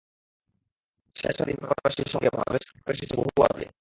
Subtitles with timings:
[1.15, 3.65] আশায় আশায় দিন পার করা সেই সময়কে বাংলাদেশ পার করে এসেছে বহু আগে।